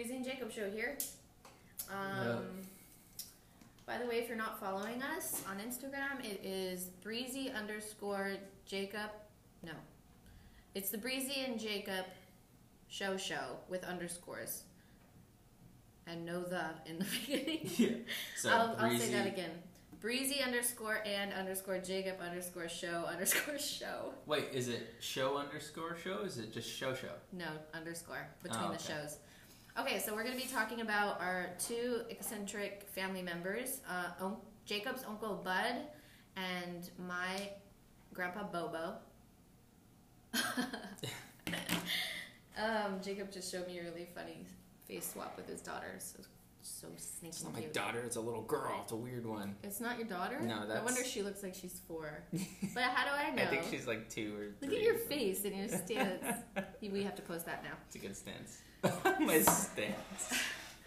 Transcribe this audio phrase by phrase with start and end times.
[0.00, 0.96] Breezy and Jacob show here.
[1.90, 2.62] Um,
[3.84, 9.10] By the way, if you're not following us on Instagram, it is breezy underscore Jacob.
[9.62, 9.74] No,
[10.74, 12.06] it's the breezy and Jacob
[12.88, 14.62] show show with underscores
[16.06, 17.70] and no the in the beginning.
[17.76, 17.88] Yeah.
[18.38, 19.50] So I'll, I'll say that again.
[20.00, 24.14] Breezy underscore and underscore Jacob underscore show underscore show.
[24.24, 26.20] Wait, is it show underscore show?
[26.20, 27.12] Is it just show show?
[27.34, 29.18] No, underscore between Oh, the shows.
[29.78, 34.36] Okay, so we're going to be talking about our two eccentric family members uh, un-
[34.66, 35.74] Jacob's uncle Bud
[36.36, 37.50] and my
[38.12, 38.94] grandpa Bobo.
[42.58, 44.44] um, Jacob just showed me a really funny
[44.86, 45.94] face swap with his daughter.
[45.98, 46.18] So,
[46.62, 47.72] so sneaky It's not my cute.
[47.72, 48.00] daughter.
[48.00, 48.80] It's a little girl.
[48.82, 49.54] It's a weird one.
[49.62, 50.40] It's not your daughter?
[50.40, 50.80] No, that's.
[50.80, 52.22] I wonder if she looks like she's four.
[52.74, 53.42] but how do I know?
[53.42, 56.38] I think she's like two or Look at your face and your stance.
[56.82, 57.70] we have to post that now.
[57.86, 58.58] It's a good stance.
[59.20, 60.42] my stance.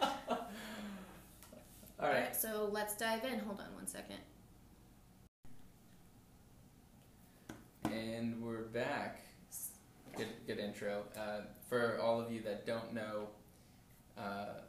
[2.00, 2.34] All right.
[2.34, 3.38] so let's dive in.
[3.40, 4.18] Hold on one second.
[7.84, 9.20] And we're back.
[10.16, 11.02] Good, good intro.
[11.16, 13.28] Uh, for all of you that don't know,
[14.18, 14.60] uh,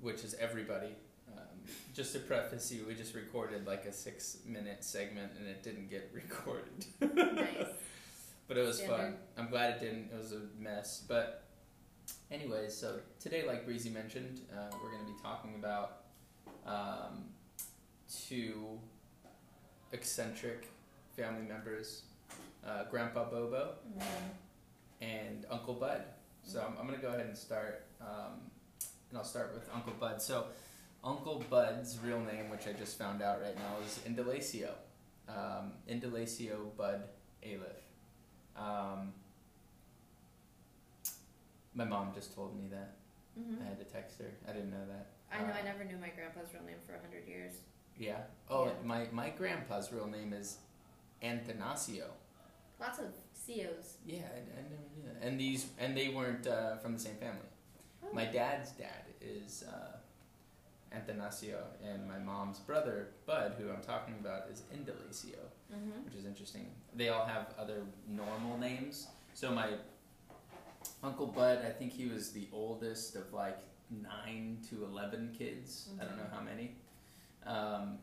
[0.00, 0.94] which is everybody,
[1.32, 1.42] um,
[1.94, 6.10] just to preface you, we just recorded like a six-minute segment and it didn't get
[6.14, 6.84] recorded.
[7.00, 7.68] Nice.
[8.46, 9.16] but it was fun.
[9.36, 10.10] I'm glad it didn't.
[10.12, 11.04] It was a mess.
[11.08, 11.47] But,
[12.30, 16.02] anyways, so today, like Breezy mentioned, uh, we're going to be talking about
[16.66, 17.24] um,
[18.26, 18.78] two
[19.92, 20.68] eccentric
[21.16, 22.02] family members,
[22.66, 23.74] uh, Grandpa Bobo
[25.00, 26.02] and Uncle Bud.
[26.42, 27.86] So I'm, I'm going to go ahead and start.
[28.00, 28.40] Um,
[29.10, 30.20] and I'll start with Uncle Bud.
[30.20, 30.46] So,
[31.02, 34.70] Uncle Bud's real name, which I just found out right now, is Indalecio.
[35.28, 35.72] Um,
[36.76, 37.02] Bud
[37.42, 37.84] Aleph.
[38.56, 39.12] Um,
[41.78, 42.90] my mom just told me that.
[43.38, 44.30] hmm I had to text her.
[44.48, 45.06] I didn't know that.
[45.32, 45.52] I know.
[45.54, 47.54] Uh, I never knew my grandpa's real name for a hundred years.
[47.96, 48.22] Yeah.
[48.50, 48.72] Oh, Yeah.
[48.92, 50.48] my my grandpa's real name is
[51.22, 52.06] Antanasio.
[52.80, 53.06] Lots of
[53.46, 53.88] COs.
[54.06, 55.26] Yeah, I, I never knew that.
[55.26, 57.50] And these and they weren't uh, from the same family.
[58.04, 58.12] Oh.
[58.14, 59.96] My dad's dad is uh,
[60.96, 65.42] Antanasio, and my mom's brother Bud, who I'm talking about, is Indalecio,
[65.74, 66.04] Mm-hmm.
[66.06, 66.66] which is interesting.
[66.96, 69.08] They all have other normal names.
[69.34, 69.68] So my
[71.02, 73.58] uncle Bud, I think he was the oldest of like
[73.90, 75.88] nine to eleven kids.
[76.00, 76.76] I don't know how many,
[77.46, 77.98] um,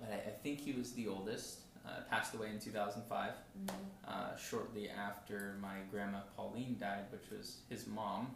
[0.00, 1.60] but I, I think he was the oldest.
[1.86, 3.76] Uh, passed away in 2005 Mm-hmm.
[4.08, 8.30] uh, shortly after my grandma Pauline died, which was his mom.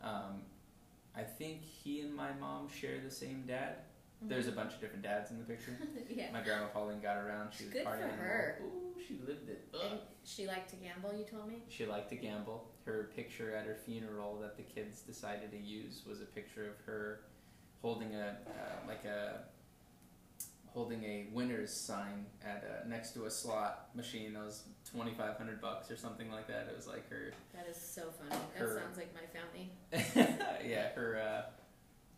[0.00, 0.42] Um,
[1.16, 3.74] I think he and my mom share the same dad.
[4.22, 5.72] There's a bunch of different dads in the picture.
[5.82, 5.98] Mm-hmm.
[6.20, 6.30] yeah.
[6.32, 7.48] My grandma Pauline got around.
[7.58, 8.02] She was Good for partying.
[8.04, 8.16] all.
[8.18, 8.58] her.
[8.62, 9.66] Ooh, she lived it.
[9.74, 9.80] Ugh.
[9.90, 11.12] And she liked to gamble.
[11.18, 11.56] You told me.
[11.70, 12.69] She liked to gamble.
[12.84, 16.84] Her picture at her funeral that the kids decided to use was a picture of
[16.86, 17.20] her
[17.82, 19.42] holding a uh, like a
[20.66, 25.36] holding a winner's sign at uh, next to a slot machine that was twenty five
[25.36, 26.68] hundred bucks or something like that.
[26.70, 28.40] It was like her That is so funny.
[28.54, 29.70] That Her- sounds like my family.
[30.68, 31.44] yeah her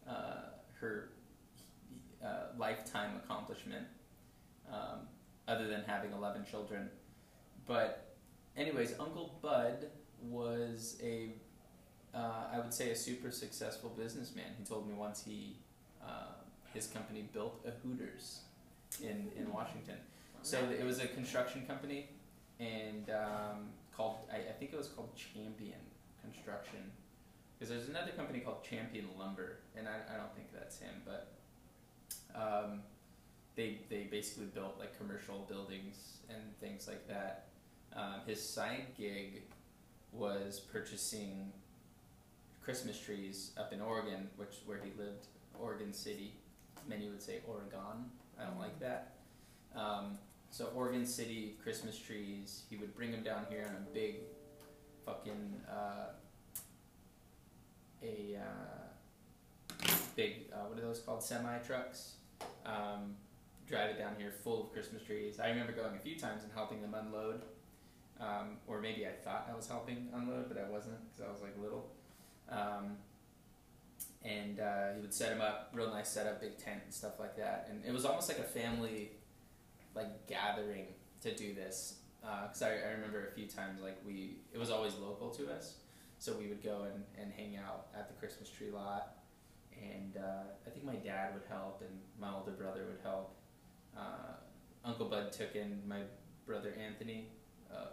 [0.08, 0.40] uh, uh,
[0.80, 1.10] her
[2.24, 3.86] uh, lifetime accomplishment
[4.72, 5.00] um,
[5.48, 6.88] other than having 11 children
[7.66, 8.14] but
[8.56, 9.86] anyways uncle bud
[10.24, 11.30] was a
[12.14, 14.44] uh, i would say a super successful businessman.
[14.58, 15.56] He told me once he
[16.02, 16.34] uh,
[16.74, 18.40] his company built a hooters
[19.00, 19.96] in, in washington.
[20.42, 22.08] So it was a construction company
[22.58, 25.80] and um, called I, I think it was called champion
[26.22, 26.90] construction.
[27.58, 31.32] Because there's another company called Champion Lumber, and I, I don't think that's him, but
[32.34, 32.80] um,
[33.54, 37.46] they they basically built like commercial buildings and things like that.
[37.94, 39.42] Um, his side gig
[40.12, 41.52] was purchasing
[42.62, 45.26] Christmas trees up in Oregon, which where he lived,
[45.58, 46.34] Oregon City.
[46.88, 48.10] Many would say Oregon.
[48.38, 49.14] I don't like that.
[49.74, 50.18] Um,
[50.50, 54.16] so Oregon City Christmas trees, he would bring them down here on a big,
[55.04, 55.54] fucking.
[55.68, 56.12] Uh,
[58.02, 59.86] a uh,
[60.16, 62.14] big uh, what are those called semi trucks
[62.66, 63.14] um,
[63.66, 66.52] drive it down here full of christmas trees i remember going a few times and
[66.52, 67.42] helping them unload
[68.22, 71.42] um, or maybe i thought i was helping unload but i wasn't because i was
[71.42, 71.90] like little
[72.48, 72.96] um,
[74.24, 77.36] and uh, he would set them up real nice setup big tent and stuff like
[77.36, 79.10] that and it was almost like a family
[79.94, 80.86] like gathering
[81.20, 81.96] to do this
[82.46, 85.74] because I, I remember a few times like we it was always local to us
[86.22, 89.16] so we would go and, and hang out at the Christmas tree lot.
[89.74, 93.34] And uh, I think my dad would help, and my older brother would help.
[93.96, 94.38] Uh,
[94.84, 96.02] Uncle Bud took in my
[96.46, 97.26] brother Anthony
[97.68, 97.86] uh, uh,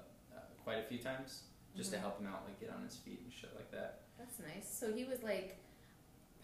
[0.70, 1.46] quite a few times
[1.76, 1.94] just Mhm.
[1.94, 4.02] to help him out, like get on his feet and shit like that.
[4.20, 4.72] That's nice.
[4.72, 5.58] So he was like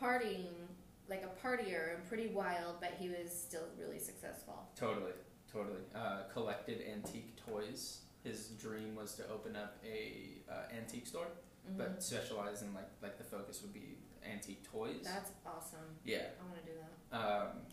[0.02, 0.68] partying
[1.08, 4.68] like a partier and pretty wild, but he was still really successful.
[4.76, 5.12] Totally,
[5.52, 5.82] totally.
[5.94, 8.02] Uh, collected antique toys.
[8.24, 11.28] His dream was to open up a uh, antique store,
[11.70, 11.78] Mhm.
[11.78, 15.04] but specialize in like like the focus would be antique toys.
[15.04, 16.00] That's awesome.
[16.04, 16.32] yeah.
[16.40, 17.16] I want to do that.
[17.16, 17.68] Um,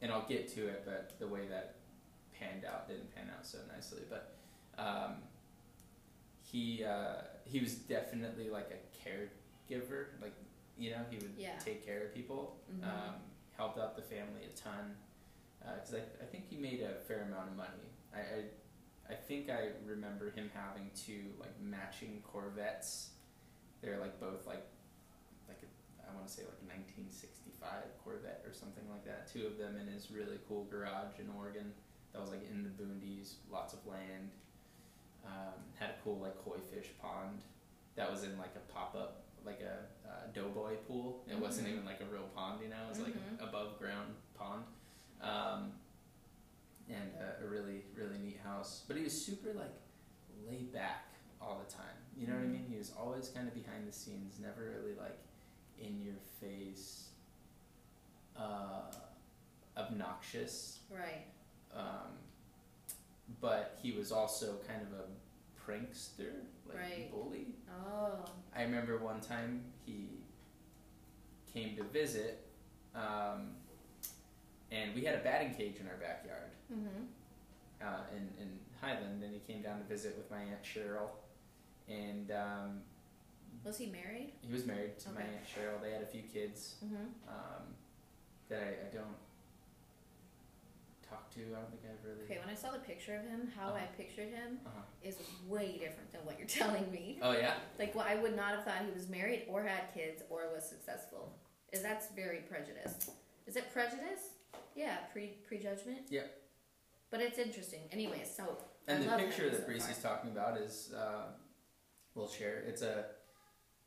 [0.00, 1.76] and I'll get to it, but the way that
[2.32, 4.02] panned out didn't pan out so nicely.
[4.10, 4.32] But
[4.78, 5.22] um,
[6.56, 10.06] he uh, he was definitely like a caregiver.
[10.22, 10.34] Like
[10.78, 11.58] you know, he would Yeah.
[11.58, 12.56] take care of people.
[12.72, 12.84] Mhm.
[12.84, 13.14] Um,
[13.56, 14.94] helped out the family a ton
[15.60, 17.88] because I, I think he made a fair amount of money.
[18.14, 18.44] I, I
[19.08, 23.10] I think I remember him having two like matching Corvettes.
[23.82, 24.64] They're like both like
[25.48, 25.68] like a,
[26.10, 29.30] I want to say like a 1965 Corvette or something like that.
[29.32, 31.72] Two of them in his really cool garage in Oregon.
[32.12, 34.30] That was like in the boondies, lots of land.
[35.26, 37.42] Um, had a cool like koi fish pond.
[37.96, 41.22] That was in like a pop up like a uh, doughboy pool.
[41.28, 41.72] It wasn't Mhm.
[41.72, 42.84] even like a real pond, you know.
[42.86, 43.40] It was like Mhm.
[43.40, 44.64] an above ground pond.
[45.20, 45.72] Um,
[46.88, 48.84] and uh, a really really neat house.
[48.86, 49.72] But he was super like
[50.46, 51.06] laid back
[51.40, 51.96] all the time.
[52.16, 52.52] You know what I Mhm.
[52.52, 52.66] mean?
[52.68, 55.18] He was always kind of behind the scenes, never really like
[55.78, 57.10] in your face,
[58.36, 58.90] uh,
[59.76, 60.80] obnoxious.
[60.90, 61.26] Right.
[61.72, 62.18] Um,
[63.46, 65.04] but he was also kind of a
[65.70, 66.32] prankster,
[66.68, 67.10] like Right.
[67.12, 67.54] bully.
[67.70, 68.24] Oh.
[68.56, 70.08] I remember one time he
[71.54, 72.44] came to visit,
[72.92, 73.54] um,
[74.72, 77.04] and we had a batting cage in our backyard Mm-hmm.
[77.86, 81.10] uh, in, in Highland, and he came down to visit with my aunt Cheryl,
[81.88, 82.80] and um,
[83.64, 84.32] Was he married?
[84.40, 85.80] he was married to my aunt Cheryl.
[85.80, 87.28] They had a few kids Mm-hmm.
[87.28, 87.62] um,
[88.48, 89.16] that I, I don't
[91.38, 92.24] I don't think I've really.
[92.24, 93.86] Okay, when I saw the picture of him, how I Uh-huh.
[93.96, 94.80] pictured him Uh-huh.
[95.02, 95.16] is
[95.46, 97.18] way different than what you're telling me.
[97.22, 97.54] Oh yeah.
[97.78, 100.64] Like, well, I would not have thought he was married or had kids or was
[100.68, 101.32] successful.
[101.72, 103.10] Is that's very prejudiced.
[103.46, 104.30] Is it prejudice?
[104.74, 106.06] Yeah, pre prejudgment.
[106.10, 106.22] Yeah.
[107.10, 107.80] But it's interesting.
[107.92, 111.32] Anyways, so And I the picture that so Breezy's talking about is, uh,
[112.14, 112.60] we'll share.
[112.66, 113.06] It's a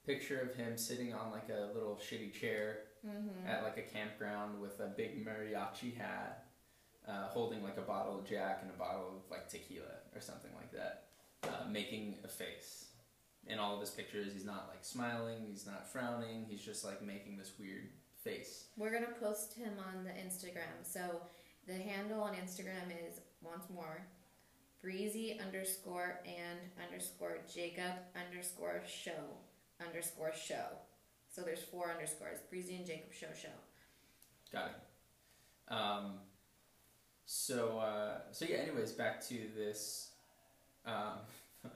[0.05, 3.47] picture of him sitting on like a little shitty chair Mm-hmm.
[3.47, 6.47] at like a campground with a big mariachi hat,
[7.09, 10.51] uh, holding like a bottle of Jack and a bottle of like tequila or something
[10.55, 11.05] like that,
[11.43, 12.85] uh, making a face.
[13.47, 17.01] In all of his pictures, he's not like smiling, he's not frowning, he's just like
[17.01, 17.89] making this weird
[18.23, 18.65] face.
[18.77, 20.83] We're gonna post him on the Instagram.
[20.83, 21.21] So
[21.67, 24.05] the handle on Instagram is once more
[24.81, 29.37] breezy underscore and underscore Jacob underscore show
[29.85, 30.65] underscore show.
[31.29, 32.39] So there's four underscores.
[32.49, 33.49] Breezy and Jacob show show.
[34.51, 35.73] Got it.
[35.73, 36.13] Um,
[37.31, 38.57] so uh, so yeah.
[38.57, 40.09] Anyways, back to this
[40.83, 41.19] um,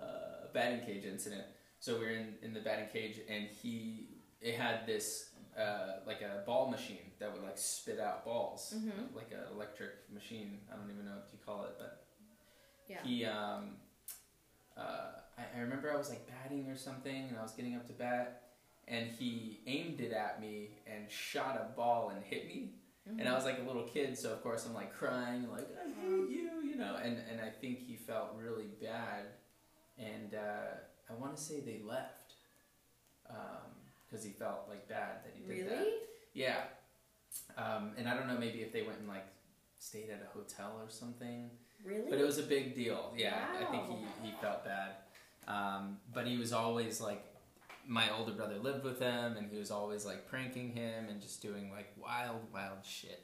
[0.00, 1.44] uh, batting cage incident.
[1.80, 4.08] So we were in, in the batting cage, and he
[4.40, 9.14] it had this uh, like a ball machine that would like spit out balls, Mhm.
[9.14, 10.60] like an electric machine.
[10.72, 12.06] I don't even know what you call it, but
[12.88, 13.02] Yeah.
[13.04, 13.76] he um,
[14.76, 17.86] uh, I, I remember I was like batting or something, and I was getting up
[17.88, 18.42] to bat,
[18.86, 22.70] and he aimed it at me and shot a ball and hit me.
[23.08, 23.20] Mm-hmm.
[23.20, 25.88] And I was like a little kid, so of course I'm like crying, like I
[26.00, 26.96] hate you, you know.
[27.02, 29.24] And and I think he felt really bad,
[29.98, 32.34] and uh, I want to say they left
[34.08, 35.76] because he felt like bad that he did really?
[35.76, 35.86] that.
[36.34, 36.60] Yeah.
[37.56, 39.26] Um, and I don't know, maybe if they went and like
[39.78, 41.50] stayed at a hotel or something.
[41.84, 42.10] Really?
[42.10, 43.12] But it was a big deal.
[43.16, 44.92] Yeah, I think he, he felt bad.
[45.46, 47.24] Um, but he was always like,
[47.88, 51.40] my older brother lived with him, and he was always like pranking him and just
[51.42, 53.22] doing like wild, wild shit.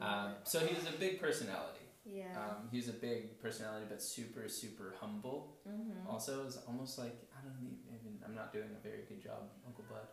[0.00, 1.86] Um, so he was a big personality.
[2.04, 2.36] yeah.
[2.36, 5.56] Um, he was a big personality, but super, super humble.
[5.68, 6.06] mm-hmm.
[6.10, 7.56] Also, it was almost like I don't
[7.88, 8.18] even.
[8.26, 10.06] I'm not doing a very good job, Uncle Bud,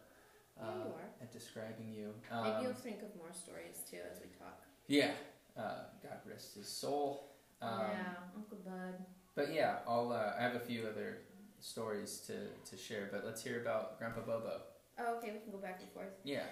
[0.58, 1.10] Yeah, uh, you are.
[1.22, 2.14] at describing you.
[2.32, 4.62] Maybe Um, you'll think of more stories too as we talk.
[4.88, 5.12] yeah.
[5.58, 7.28] Uh, God rest his soul.
[7.62, 8.96] Um, yeah, Uncle Bud.
[9.36, 10.12] But yeah, I'll.
[10.14, 11.20] Uh, I have a few other
[11.62, 12.34] stories to,
[12.70, 14.62] to share, but let's hear about Grandpa Bobo.
[15.00, 16.14] Oh, okay, we can go back and forth.
[16.24, 16.44] Yeah.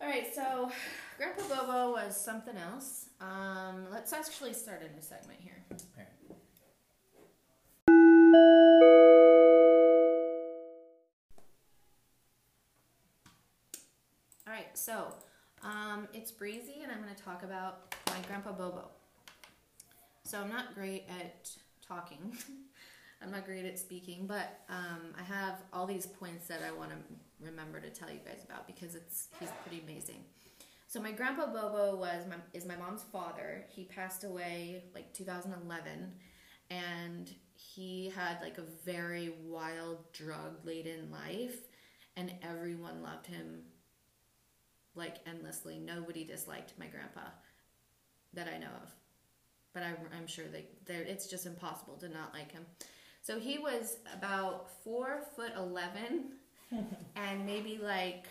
[0.00, 0.70] All right, so
[1.16, 3.06] Grandpa Bobo was something else.
[3.20, 5.64] Um, let's actually start a new segment here.
[5.70, 6.08] Alright.
[14.46, 15.12] All right, so
[15.62, 18.88] um, it's breezy, and I'm going to talk about my Grandpa Bobo.
[20.24, 21.50] So I'm not great at
[21.86, 22.36] talking.
[23.22, 26.90] I'm not great at speaking, but um, I have all these points that I want
[26.90, 26.96] to
[27.40, 30.24] remember to tell you guys about because it's he's pretty amazing.
[30.86, 33.64] So my grandpa Bobo was my, is my mom's father.
[33.68, 36.12] He passed away like 2011,
[36.70, 41.58] and he had like a very wild drug laden life,
[42.16, 43.62] and everyone loved him
[44.94, 45.78] like endlessly.
[45.78, 47.28] Nobody disliked my grandpa
[48.32, 48.90] that I know of,
[49.74, 50.44] but I'm, I'm sure
[50.86, 52.64] there it's just impossible to not like him.
[53.22, 56.32] So he was about four foot eleven,
[57.16, 58.26] and maybe like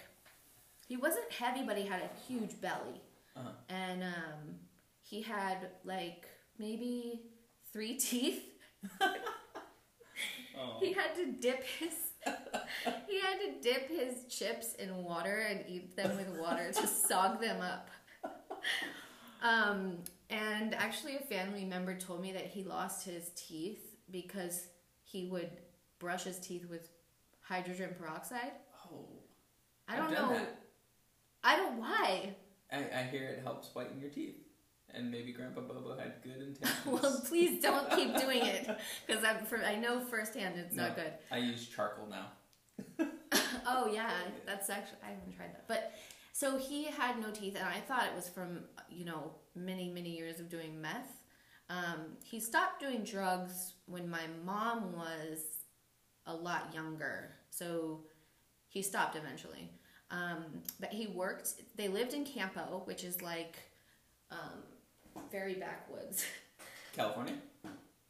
[0.88, 3.02] he wasn't heavy, but he had a huge belly,
[3.36, 3.50] Uh-huh.
[3.70, 4.56] and um,
[5.04, 6.28] he had like
[6.60, 7.22] maybe
[7.72, 8.44] three teeth.
[10.60, 10.78] Oh.
[10.80, 11.94] He had to dip his
[13.08, 17.40] he had to dip his chips in water and eat them with water to sog
[17.40, 17.90] them up.
[19.42, 19.98] Um,
[20.30, 24.68] and actually, a family member told me that he lost his teeth because
[25.08, 25.50] he would
[26.00, 26.90] brush his teeth with
[27.42, 28.52] hydrogen peroxide.
[28.86, 29.06] Oh.
[29.88, 30.34] I don't know.
[30.34, 30.60] that.
[31.44, 32.36] I don't why.
[32.72, 34.36] I, I hear it helps whiten your teeth.
[34.94, 36.86] And maybe Grandpa Bobo had good intentions.
[36.86, 38.68] well, please don't keep doing it
[39.08, 41.14] because I'm for I know firsthand it's not good.
[41.32, 42.28] I use charcoal now.
[43.70, 44.12] Oh yeah,
[44.46, 45.68] that's actually I haven't tried that.
[45.68, 45.92] But
[46.32, 50.16] so he had no teeth, and I thought it was from you know many many
[50.16, 51.12] years of doing meth.
[51.70, 55.40] Um, he stopped doing drugs when my mom was
[56.26, 58.02] a lot younger, so
[58.70, 59.70] he stopped eventually.
[60.10, 60.46] Um,
[60.80, 61.54] but he worked.
[61.76, 63.58] They lived in Campo, which is like
[64.32, 64.64] um,
[65.32, 66.26] very backwoods.
[66.96, 67.36] California?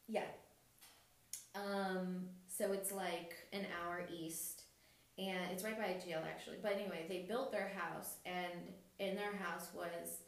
[0.07, 0.25] Yeah.
[1.55, 4.63] Um, so it's like an hour east,
[5.17, 6.57] and it's right by a jail actually.
[6.61, 10.21] But anyway, they built their house, and in their house was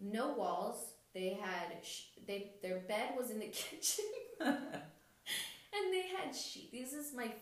[0.00, 0.92] no walls.
[1.14, 4.04] They had sh- they their bed was in the kitchen,
[4.40, 6.70] and they had sheet.
[6.72, 7.32] This is my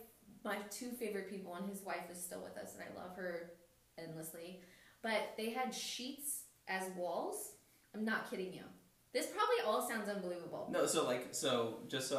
[0.44, 3.52] my two favorite people, and his wife is still with us, and I love her
[3.98, 4.60] endlessly.
[5.02, 7.52] But they had sheets as walls.
[7.94, 8.62] I'm not kidding you.
[9.12, 10.68] This probably all sounds unbelievable.
[10.70, 12.18] No, so like, so just so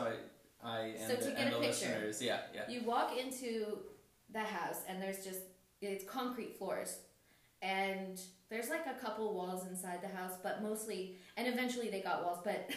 [0.64, 1.86] I, I and, So to the, get and a the picture.
[1.88, 2.62] listeners, yeah, yeah.
[2.70, 3.80] You walk into
[4.34, 5.42] the house and there's just
[5.82, 6.98] it's concrete floors.
[7.68, 8.20] And
[8.50, 12.40] there's like a couple walls inside the house, but mostly and eventually they got walls,
[12.44, 12.70] but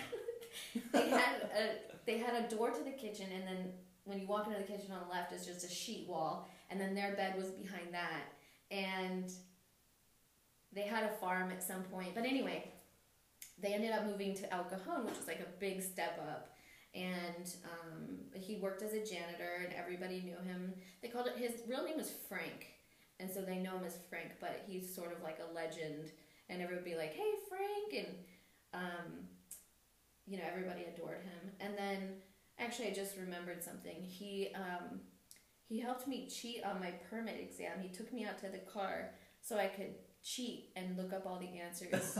[0.92, 3.72] they had a they had a door to the kitchen and then
[4.04, 6.80] when you walk into the kitchen on the left is just a sheet wall and
[6.80, 8.24] then their bed was behind that.
[8.70, 9.30] And
[10.72, 12.14] they had a farm at some point.
[12.14, 12.72] But anyway,
[13.60, 16.56] they ended up moving to El Cajon, which was like a big step up
[16.94, 21.62] and um, he worked as a janitor and everybody knew him they called it his
[21.68, 22.66] real name was frank
[23.20, 26.12] and so they know him as frank but he's sort of like a legend
[26.48, 28.14] and everybody would be like hey frank and
[28.72, 29.12] um,
[30.26, 32.14] you know everybody adored him and then
[32.58, 35.00] actually i just remembered something he um,
[35.68, 39.10] he helped me cheat on my permit exam he took me out to the car
[39.40, 42.18] so i could cheat and look up all the answers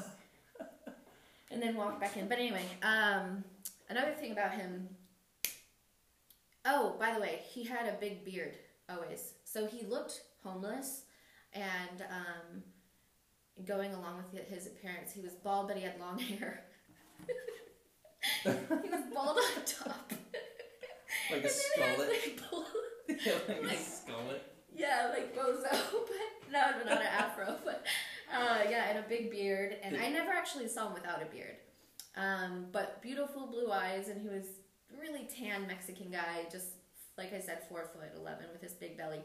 [1.51, 3.45] and then walk back in but anyway um,
[3.91, 4.89] Another thing about him.
[6.65, 8.55] Oh, by the way, he had a big beard
[8.89, 9.33] always.
[9.45, 11.03] So he looked homeless
[11.53, 12.63] and um,
[13.65, 16.65] going along with his appearance, he was bald, but he had long hair.
[18.45, 18.51] he
[18.91, 20.13] was bald on top.
[21.31, 22.09] Like a then he had, skullet.
[22.09, 22.57] like, bl-
[23.63, 24.41] like a skullet.
[24.75, 27.85] yeah, like bozo, but no, no, not an afro, but
[28.33, 29.77] uh, yeah, and a big beard.
[29.83, 31.57] And I never actually saw him without a beard.
[32.17, 34.45] Um, but beautiful blue eyes, and he was
[34.99, 36.67] really tan Mexican guy, just
[37.17, 39.21] like I said, four foot eleven with his big belly.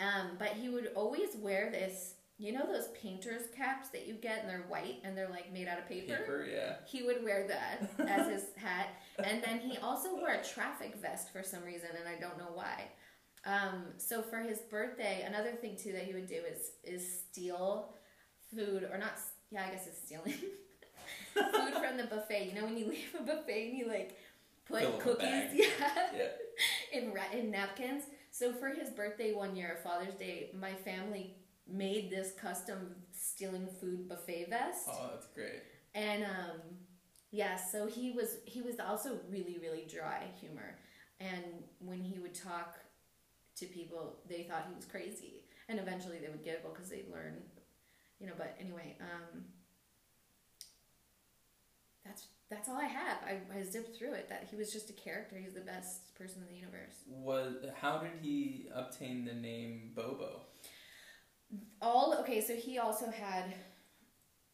[0.00, 4.40] Um, but he would always wear this, you know, those painters caps that you get,
[4.40, 6.74] and they're white and they're like made out of Paper, yeah.
[6.86, 8.88] he would wear that as his hat,
[9.24, 12.52] and then he also wore a traffic vest for some reason, and I don't know
[12.54, 12.84] why.
[13.44, 17.94] Um, so for his birthday, another thing too that he would do is is steal
[18.54, 19.12] food, or not?
[19.50, 20.34] Yeah, I guess it's stealing
[21.34, 22.46] food from the buffet.
[22.48, 24.16] You know when you leave a buffet and you like
[24.66, 25.66] put Fill cookies, yeah,
[26.16, 26.98] Yeah.
[27.00, 28.04] in ra- in napkins.
[28.38, 31.34] So for his birthday one year, Father's Day, my family
[31.66, 34.88] made this custom stealing food buffet vest.
[34.88, 35.62] Oh, that's great.
[35.94, 36.60] And um
[37.30, 40.78] yeah, so he was he was also really really dry humor.
[41.20, 41.44] And
[41.80, 42.76] when he would talk
[43.56, 45.44] to people, they thought he was crazy.
[45.68, 47.42] And eventually they would giggle because they'd learn,
[48.20, 49.44] you know, but anyway, um
[52.04, 53.18] that's that's all I have.
[53.26, 54.28] I, I zipped through it.
[54.28, 55.36] That he was just a character.
[55.36, 56.94] He's the best person in the universe.
[57.08, 60.42] Was how did he obtain the name Bobo?
[61.80, 63.54] all okay so he also had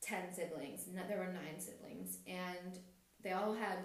[0.03, 2.79] 10 siblings there were nine siblings and
[3.23, 3.79] they all had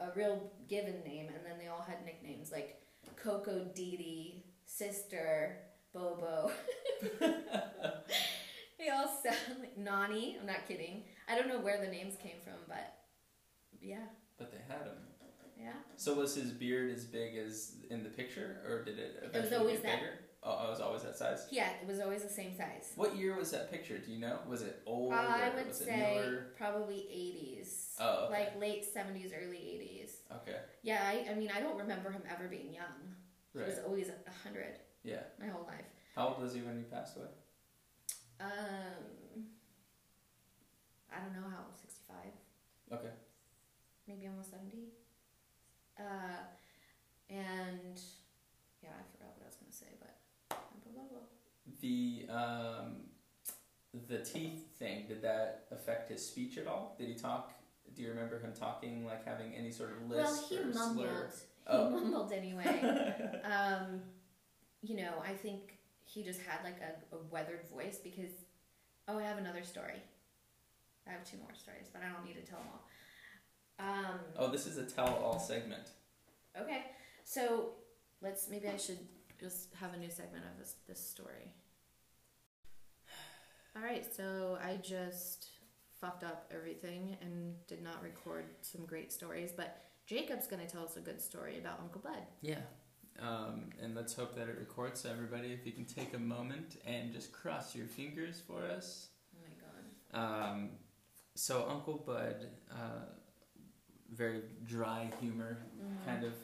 [0.00, 2.80] a real given name and then they all had nicknames like
[3.16, 5.58] coco Dee sister
[5.92, 6.50] bobo
[7.20, 12.40] they all sound like nani i'm not kidding i don't know where the names came
[12.42, 12.94] from but
[13.84, 14.06] yeah
[14.38, 14.96] But they had him.
[15.60, 19.56] yeah So was his beard as big as in the picture, or did it eventually
[19.56, 20.00] always get that.
[20.00, 20.12] bigger?
[20.46, 21.46] Oh, it was always that size.
[21.50, 22.92] Yeah, it was always the same size.
[22.96, 23.96] What year was that picture?
[23.96, 24.38] Do you know?
[24.46, 25.12] Was it old?
[25.14, 26.48] I or would was it say newer?
[26.58, 27.96] probably 80s.
[27.98, 28.32] Oh, okay.
[28.40, 30.10] Like late 70s, early 80s.
[30.42, 30.58] Okay.
[30.82, 33.14] Yeah, I, I mean, I don't remember him ever being young.
[33.54, 33.68] He Right.
[33.68, 35.22] was always a 100 Yeah.
[35.40, 35.86] my whole life.
[36.14, 37.28] How old was he when he passed away?
[38.40, 39.46] Um,
[41.10, 42.16] I don't know how, 65?
[42.98, 43.14] Okay.
[44.08, 44.76] Maybe almost 70?
[45.98, 46.02] Uh,
[47.30, 48.00] and
[48.82, 50.16] yeah, I forgot what I was going to say, but
[50.84, 51.20] blah, blah, blah.
[51.80, 52.96] The um,
[54.08, 55.06] the teeth thing.
[55.08, 56.94] Did that affect his speech at all?
[56.98, 57.52] Did he talk?
[57.96, 61.06] Do you remember him talking like having any sort of lisp Well, he or mumbled.
[61.06, 61.28] slur?
[61.30, 61.90] He Oh.
[61.90, 63.14] mumbled anyway.
[63.44, 64.02] um,
[64.82, 68.30] you know, I think he just had like a, a weathered voice because.
[69.06, 70.00] Oh, I have another story.
[71.06, 72.86] I have two more stories, but I don't need to tell them all.
[73.78, 75.88] Um, Oh, this is a tell-all segment.
[76.60, 76.84] Okay,
[77.24, 77.70] so
[78.22, 78.98] let's maybe I should
[79.40, 81.52] just have a new segment of this this story.
[83.76, 85.48] All right, so I just
[86.00, 90.96] fucked up everything and did not record some great stories, but Jacob's gonna tell us
[90.96, 92.22] a good story about Uncle Bud.
[92.40, 92.60] Yeah.
[93.20, 95.00] Um, and let's hope that it records.
[95.00, 99.08] So everybody, if you can take a moment and just cross your fingers for us.
[99.34, 99.38] Oh
[100.12, 100.50] my god.
[100.52, 100.70] Um,
[101.36, 103.06] so Uncle Bud, uh,
[104.12, 106.04] very dry humor, Mhm.
[106.04, 106.34] kind of,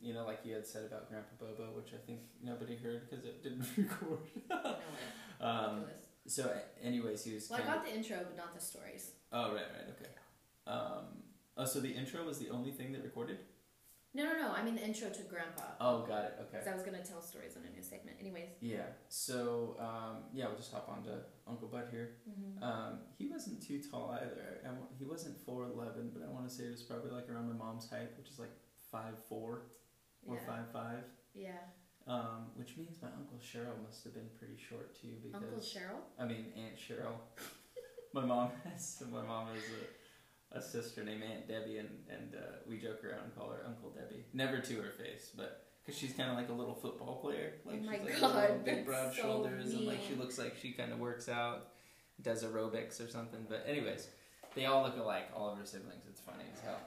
[0.00, 3.24] you know, like you had said about Grandpa Bobo, which I think nobody heard because
[3.24, 4.20] it didn't record.
[5.38, 5.84] Um,
[6.26, 6.50] so,
[6.82, 7.50] anyways, he was.
[7.50, 9.10] Well, I got the intro, but not the stories.
[9.32, 10.10] oh, right, right, okay.
[10.66, 11.04] Um,
[11.58, 13.38] oh, so the intro was the only thing that recorded.
[14.16, 14.52] No, no, no.
[14.56, 15.76] I mean the intro to Grandpa.
[15.78, 16.34] Oh, got it.
[16.40, 16.56] Okay.
[16.56, 18.16] Because I was gonna tell stories on a new segment.
[18.18, 18.48] Anyways.
[18.62, 18.96] Yeah.
[19.10, 22.16] So, um, yeah, we'll just hop on to Uncle Bud here.
[22.24, 22.64] Mm-hmm.
[22.64, 24.62] Um, he wasn't too tall either.
[24.64, 27.48] I, he wasn't four eleven, but I want to say it was probably like around
[27.48, 28.56] my mom's height, which is like
[28.90, 29.64] five four
[30.26, 30.46] or yeah.
[30.46, 31.04] five five.
[31.34, 31.60] Yeah.
[32.06, 36.00] Um, which means my uncle Cheryl must have been pretty short too, because Uncle Cheryl.
[36.18, 37.20] I mean Aunt Cheryl.
[38.14, 39.95] my mom has my mom has a,
[40.52, 43.90] a sister named Aunt Debbie, and and uh, we joke around and call her Uncle
[43.90, 44.24] Debbie.
[44.32, 45.62] Never to her face, but.
[45.86, 48.34] Cause she's kind of like a little football player, like Oh my she's like God,
[48.40, 51.68] little big broad so shoulders, and like she looks like she kind of works out,
[52.22, 53.46] does aerobics or something.
[53.48, 54.08] But anyways,
[54.56, 56.02] they all look alike, all of her siblings.
[56.10, 56.80] It's funny as hell.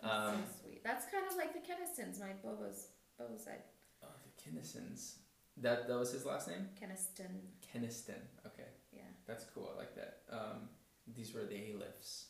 [0.00, 0.82] That's Um, so sweet.
[0.82, 2.86] That's kind of like the Kennistons, my Bobo's
[3.18, 3.60] Bobo side.
[4.02, 5.16] Oh, the Kinnisons.
[5.58, 6.66] That that was his last name.
[6.82, 7.28] Kenniston.
[7.60, 8.22] Keniston.
[8.46, 9.02] Okay, Yeah.
[9.26, 9.70] that's cool.
[9.74, 10.22] I like that.
[10.30, 10.70] Um,
[11.14, 12.28] these were the A-lifts.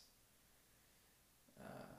[1.57, 1.93] Uh,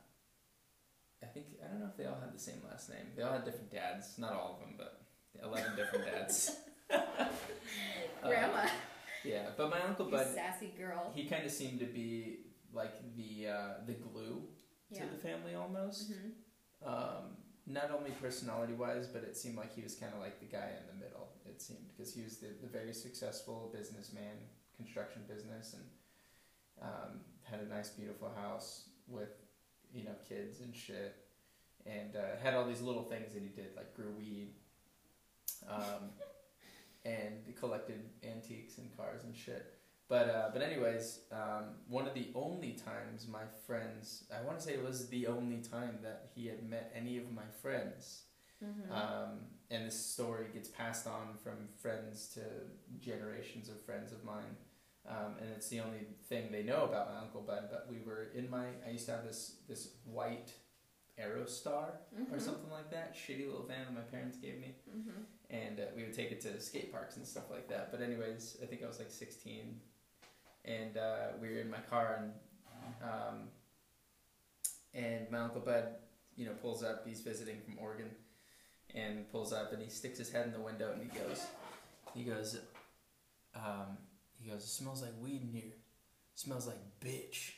[1.22, 3.06] I think I don't know if they all had the same last name.
[3.16, 4.18] They all had different dads.
[4.18, 5.02] Not all of them, but
[5.42, 6.56] eleven different dads.
[8.20, 8.66] Uh, Grandma.
[9.24, 11.12] yeah, but my uncle you Bud, sassy girl.
[11.14, 12.38] he kind of seemed to be
[12.72, 14.42] like the uh, the glue
[14.90, 15.04] Yeah.
[15.04, 16.10] to the family almost.
[16.12, 16.30] hmm
[16.84, 20.46] Um, not only personality wise, but it seemed like he was kind of like the
[20.46, 21.28] guy in the middle.
[21.46, 24.36] It seemed because he was the, the very successful businessman,
[24.76, 25.84] construction business, and
[26.82, 29.30] um, had a nice, beautiful house with
[29.92, 31.14] you know kids and shit,
[31.86, 34.50] and uh, had all these little things that he did, like grew weed,
[35.68, 36.10] um,
[37.04, 39.74] and collected antiques and cars and shit.
[40.08, 44.64] But uh, but anyways, um, one of the only times my friends, I want to
[44.64, 48.22] say it was the only time that he had met any of my friends.
[48.58, 52.40] hmm Um, and this story gets passed on from friends to
[53.00, 54.56] generations of friends of mine.
[55.06, 57.68] Um, and it's the only thing they know about my uncle Bud.
[57.70, 60.52] But we were in my, I used to have this this white
[61.20, 65.22] Aerostar hmm or something like that, shitty little van that my parents gave me hmm
[65.50, 67.90] and uh, we would take it to skate parks and stuff like that.
[67.90, 69.80] But anyways, I think I was like 16,
[70.64, 72.32] and uh, we were in my car, and
[73.02, 73.48] um,
[74.94, 75.88] and my uncle Bud,
[76.36, 77.06] you know, pulls up.
[77.06, 78.10] He's visiting from Oregon,
[78.94, 81.46] and pulls up, and he sticks his head in the window, and he goes,
[82.14, 82.58] he goes,
[83.54, 83.96] um,
[84.38, 85.72] he goes, it smells like weed in here.
[85.72, 87.52] It smells like bitch.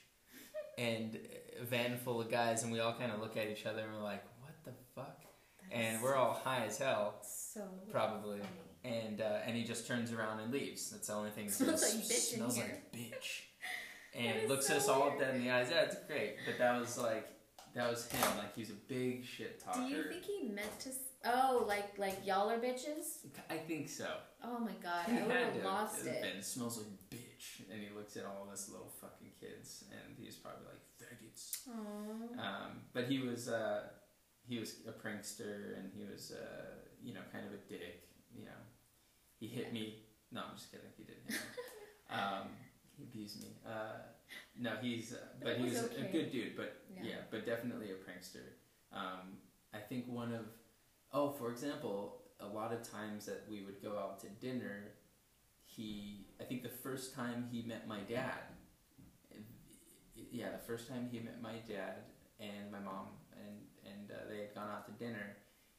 [0.81, 1.19] And
[1.61, 3.93] a van full of guys, and we all kind of look at each other, and
[3.95, 5.21] we're like, what the fuck?
[5.71, 7.17] And we're all high as hell.
[7.23, 7.61] so
[7.93, 8.39] Probably.
[8.39, 8.97] funny.
[8.97, 10.91] and uh, and he just turns around and leaves.
[10.91, 11.49] That's the only thing.
[11.51, 13.43] Smells like bitch Smells like bitch.
[14.15, 15.21] And looks so us all weird.
[15.21, 15.69] dead in the eyes.
[15.71, 16.37] Yeah, it's great.
[16.47, 17.29] But that was like
[17.75, 18.27] that was him.
[18.39, 19.81] Like he's a big shit talker.
[19.83, 20.89] Do you think he meant to?
[20.89, 23.19] s- Oh, like like y'all are bitches.
[23.51, 24.09] I think so.
[24.43, 26.23] Oh my god, He I would have lost have it.
[26.23, 26.43] been.
[26.43, 27.61] Smells like bitch.
[27.71, 30.83] And he looks at all of us little fucking kids, and he was probably like
[31.01, 31.69] faggots.
[32.39, 33.89] Um, but he was uh,
[34.47, 38.09] he was a prankster, and he was uh, you know kind of a dick.
[38.35, 38.61] You know,
[39.39, 40.05] he hit me.
[40.31, 40.87] No, I'm just kidding.
[40.97, 42.11] He didn't hit me.
[42.17, 42.49] um,
[42.97, 43.49] he abused me.
[43.67, 43.99] Uh,
[44.59, 46.07] no, he's uh, but he was was okay.
[46.09, 46.57] a good dude.
[46.57, 47.03] But Yeah.
[47.05, 47.17] yeah.
[47.31, 48.61] but definitely a prankster.
[48.93, 49.39] Um,
[49.73, 50.47] I think one of
[51.13, 54.93] oh, for example, a lot of times that we would go out to dinner,
[55.65, 58.43] he I think the first time he met my dad,
[60.31, 62.05] yeah, the first time he met my dad
[62.39, 65.37] and my mom and and uh, they had gone out to dinner,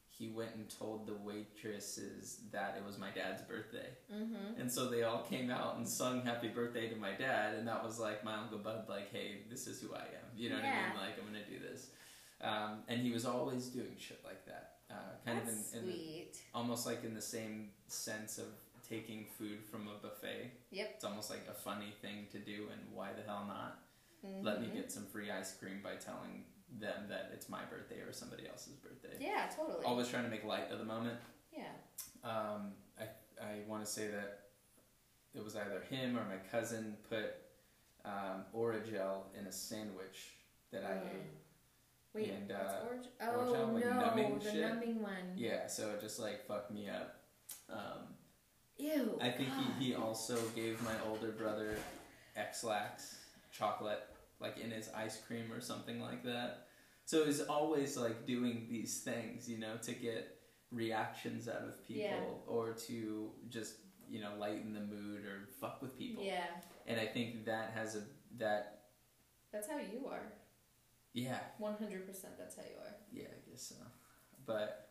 [0.10, 3.88] he went and told the waitresses that it was my dad's birthday.
[4.14, 4.60] Mm-hmm.
[4.60, 7.84] And so they all came out and sung happy birthday to my dad, and that
[7.84, 10.28] was like my Uncle Bud, like, hey, this is who I am.
[10.36, 10.96] You know what I mean?
[10.98, 11.88] Like, I'm going to do this.
[12.42, 14.74] Um, and he was always doing shit like that.
[14.90, 16.32] Uh, kind That's of in, in sweet.
[16.54, 18.46] almost like in the same sense of
[18.88, 20.52] taking food from a buffet.
[20.72, 20.92] Yep.
[20.96, 23.80] It's almost like a funny thing to do, and why the hell not?
[24.24, 24.74] Let me Mhm.
[24.76, 26.46] get some free ice cream by telling
[26.80, 29.18] them that it's my birthday or somebody else's birthday.
[29.20, 29.84] Yeah, totally.
[29.86, 31.20] Always trying to make light of the moment.
[31.52, 31.72] Yeah.
[32.24, 33.10] Um, I,
[33.42, 34.50] I want to say that
[35.34, 37.36] it was either him or my cousin put
[38.04, 40.32] um, Orajel in a sandwich
[40.72, 41.08] that I Mm.
[41.12, 41.22] ate.
[42.14, 43.08] Wait, And, uh, orange?
[43.22, 44.62] Oh out, like no, numbing the shit?
[44.68, 45.34] numbing one.
[45.38, 47.20] Yeah, so it just like fucked me up.
[47.70, 48.18] Um,
[48.78, 49.18] Ew.
[49.22, 49.74] I think God.
[49.78, 51.78] he, he also gave my older brother
[52.36, 53.20] Ex-Lax
[53.52, 54.02] chocolate,
[54.42, 56.68] like in his ice cream or something like that.
[57.06, 60.38] So he's always like doing these things, you know, to get
[60.72, 62.24] reactions out of people Yeah.
[62.54, 63.76] or to just,
[64.10, 66.24] you know, lighten the mood or fuck with people.
[66.24, 66.46] Yeah,
[66.88, 68.02] And I think that has a,
[68.38, 68.84] that,
[69.52, 70.32] that's how you are.
[71.14, 72.34] yeah, One hundred percent.
[72.38, 72.96] That's how you are.
[73.12, 73.76] yeah, I guess so.
[74.46, 74.90] But,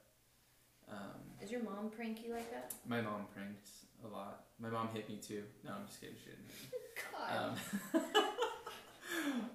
[0.91, 2.75] um, Is your mom pranky like that?
[2.87, 4.45] my mom pranks a lot.
[4.59, 5.45] My mom hit me too.
[5.65, 6.17] No, I'm just kidding.
[6.23, 6.51] She didn't.
[7.13, 7.57] God.
[7.95, 8.03] Um,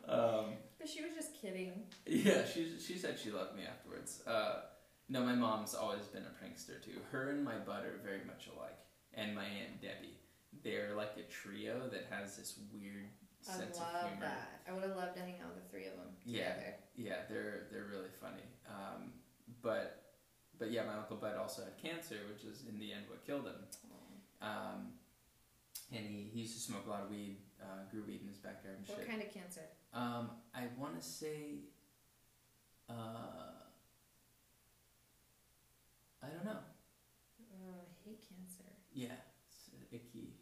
[0.08, 0.46] um,
[0.80, 1.84] but she was just kidding.
[2.06, 4.22] yeah, she she said she loved me afterwards.
[4.28, 4.62] Uh,
[5.10, 7.00] no, my mom's always been a prankster too.
[7.12, 8.78] Her and my bud are very much alike,
[9.14, 10.18] and my aunt Debbie.
[10.64, 13.08] They're like a trio that has this weird
[13.48, 14.22] I sense of love humor.
[14.26, 14.62] that.
[14.68, 16.56] I would have loved to hang out with the three of them Yeah.
[16.96, 18.48] Yeah, they're they're really funny.
[18.68, 19.12] Um,
[19.62, 20.02] but
[20.58, 23.46] but yeah, my uncle Bud also had cancer, which is in the end what killed
[23.46, 23.60] him.
[24.42, 24.94] Um,
[25.92, 28.38] and he, he used to smoke a lot of weed, uh, grew weed in his
[28.38, 29.10] backyard and What shit.
[29.10, 29.62] kind of cancer?
[29.94, 31.66] Um, I want to say,
[32.90, 32.94] uh,
[36.24, 36.60] I don't know.
[37.42, 38.64] Oh, I hate cancer.
[38.94, 39.16] Yeah,
[39.48, 40.34] it's an icky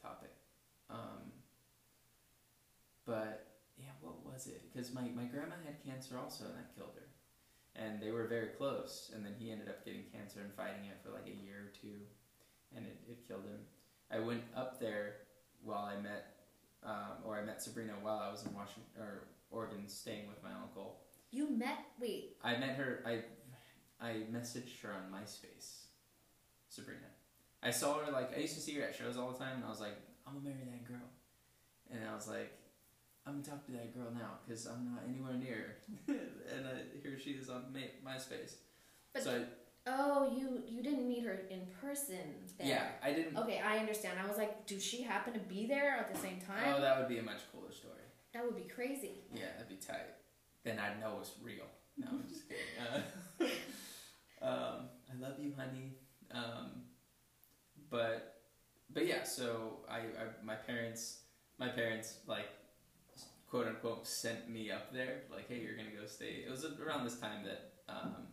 [0.00, 0.32] topic.
[0.90, 1.32] Um,
[3.06, 4.62] but yeah, what was it?
[4.72, 7.06] Because my, my grandma had cancer also, and that killed her.
[7.74, 10.98] And they were very close, and then he ended up getting cancer and fighting it
[11.02, 12.00] for like a year or two,
[12.76, 13.60] and it, it killed him.
[14.10, 15.16] I went up there
[15.64, 16.36] while I met,
[16.84, 20.50] um, or I met Sabrina while I was in Washington or Oregon, staying with my
[20.52, 21.00] uncle.
[21.30, 21.78] You met?
[22.00, 22.36] Wait.
[22.42, 23.02] I met her.
[23.06, 23.20] I
[24.00, 25.84] I messaged her on MySpace.
[26.68, 27.00] Sabrina.
[27.62, 29.64] I saw her like I used to see her at shows all the time, and
[29.64, 29.96] I was like,
[30.26, 31.08] I'm gonna marry that girl.
[31.90, 32.52] And I was like,
[33.26, 35.76] I'm gonna talk to that girl now because I'm not anywhere near.
[36.08, 36.14] her.
[36.54, 36.66] and
[37.02, 38.54] here she is on My- MySpace.
[39.12, 39.44] But so
[39.86, 42.16] oh, you you didn't meet her in person.
[42.58, 42.68] Then.
[42.68, 43.36] yeah, I didn't.
[43.36, 44.18] Okay, I understand.
[44.22, 46.74] I was like, do she happen to be there at the same time?
[46.76, 47.94] Oh, that would be a much cooler story.
[48.32, 49.24] that would be crazy.
[49.34, 50.14] Yeah, that'd be tight.
[50.64, 51.64] Then I'd know it's real.
[51.96, 52.62] No, I'm just kidding.
[54.40, 55.94] Uh, um, I love you, honey.
[56.32, 56.82] Um,
[57.90, 58.42] but
[58.92, 61.20] but yeah, so I, I my parents
[61.58, 62.48] my parents like
[63.48, 66.44] quote unquote sent me up there like hey you're gonna go stay.
[66.46, 68.26] It was around this time that um,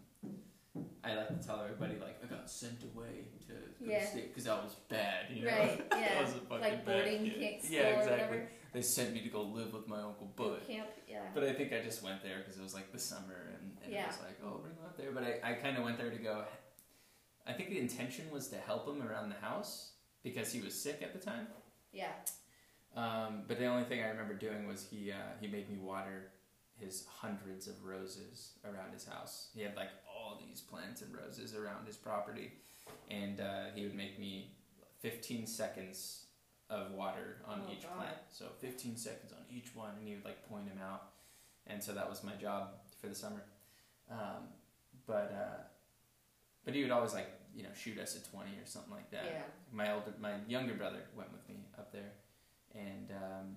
[1.03, 4.05] I like to tell everybody like I got sent away to go Yeah.
[4.05, 5.25] stay because I was bad.
[5.33, 5.51] You know?
[5.51, 6.21] Right, yeah.
[6.21, 7.39] was a fucking Like boarding kid.
[7.39, 8.11] kick school Yeah, or exactly.
[8.37, 8.49] whatever.
[8.73, 10.61] They sent me to go live with my uncle Bud.
[10.67, 11.21] Camp, yeah.
[11.33, 13.91] But I think I just went there because it was like the summer and, and
[13.91, 14.03] Yeah.
[14.03, 15.11] it was like, oh, bring him up there.
[15.11, 16.43] But I, I kind of went there to go.
[17.47, 20.99] I think the intention was to help him around the house because he was sick
[21.01, 21.47] at the time.
[21.91, 22.11] yeah.
[22.95, 26.31] Um, but the only thing I remember doing was he uh, he made me water
[26.75, 29.49] his hundreds of roses around his house.
[29.53, 29.89] He had like
[30.29, 32.51] all these plants and roses around his property,
[33.09, 34.51] and uh, he would make me
[34.99, 36.25] 15 seconds
[36.69, 37.97] of water on Oh, each God.
[37.97, 38.17] plant.
[38.29, 41.03] So 15 seconds on each one, and he would like point them out,
[41.67, 42.69] and so that was my job
[43.01, 43.41] for the summer.
[44.11, 44.49] Um,
[45.07, 45.61] but uh,
[46.65, 49.23] but he would always like you know shoot us a 20 or something like that
[49.25, 49.41] Yeah.
[49.71, 52.11] my older my younger brother went with me up there
[52.75, 53.55] and um,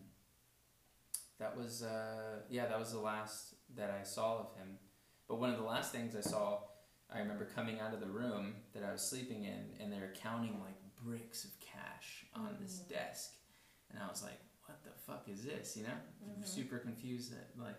[1.38, 4.78] that was uh, yeah that was the last that I saw of him
[5.28, 6.58] but one of the last things I saw
[7.14, 10.12] I remember coming out of the room that I was sleeping in and they were
[10.14, 12.88] counting like bricks of cash on this Mm.
[12.90, 13.32] desk
[13.90, 16.46] and I was like what the fuck is this you know Mhm.
[16.46, 17.76] super confused that like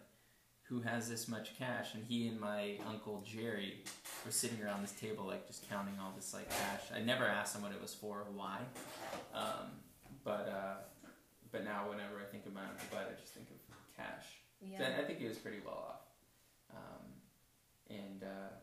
[0.64, 3.84] who has this much cash and he and my uncle Jerry
[4.26, 6.92] were sitting around this table like just counting all this like cash.
[6.94, 8.60] I never asked him what it was for or why.
[9.34, 9.82] Um,
[10.24, 10.76] but uh,
[11.52, 13.58] but now whenever I think of my Uncle Bud, I just think of
[13.96, 14.26] cash.
[14.62, 14.98] So Yeah.
[15.00, 16.02] I think he was pretty well off.
[16.76, 17.03] Um,
[17.90, 18.54] and uh,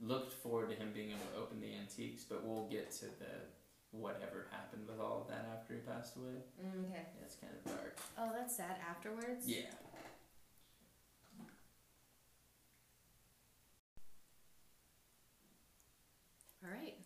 [0.00, 3.44] looked forward to him being able to open the antiques, but we'll get to the
[3.90, 6.42] whatever happened with all of that after he passed away.
[6.60, 7.02] Mm, okay.
[7.20, 7.98] Yeah, kind of dark.
[8.18, 8.76] Oh, that's sad.
[8.88, 9.46] Afterwards.
[9.46, 9.70] Yeah.
[16.64, 16.96] All right.